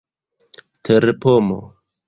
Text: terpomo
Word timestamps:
terpomo 0.85 1.59